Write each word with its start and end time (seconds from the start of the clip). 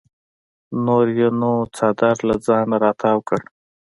نور 0.85 1.05
یې 1.17 1.27
نو 1.39 1.51
څادر 1.75 2.15
له 2.27 2.35
ځانه 2.45 2.75
راتاو 2.83 3.17
کړ. 3.27 3.41